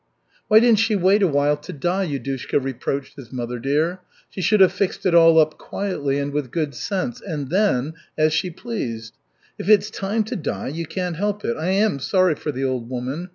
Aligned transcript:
"Why 0.47 0.59
didn't 0.59 0.79
she 0.79 0.95
wait 0.95 1.21
a 1.21 1.27
while 1.27 1.57
to 1.57 1.71
die?" 1.71 2.07
Yudushka 2.07 2.57
reproached 2.59 3.17
his 3.17 3.31
mother 3.31 3.59
dear. 3.59 3.99
"She 4.31 4.41
should 4.41 4.59
have 4.59 4.71
fixed 4.73 5.05
it 5.05 5.13
all 5.13 5.37
up 5.37 5.59
quietly 5.59 6.17
and 6.17 6.33
with 6.33 6.49
good 6.49 6.73
sense, 6.73 7.21
and 7.21 7.49
then 7.51 7.93
as 8.17 8.33
she 8.33 8.49
pleased! 8.49 9.13
If 9.59 9.69
it's 9.69 9.91
time 9.91 10.23
to 10.23 10.35
die 10.35 10.69
you 10.69 10.87
can't 10.87 11.17
help 11.17 11.45
it. 11.45 11.55
I 11.55 11.67
am 11.67 11.99
sorry 11.99 12.33
for 12.33 12.51
the 12.51 12.63
old 12.65 12.89
woman. 12.89 13.29